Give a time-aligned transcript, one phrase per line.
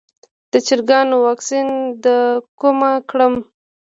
[0.51, 1.67] د چرګانو واکسین
[2.03, 2.17] له
[2.59, 3.33] کومه کړم؟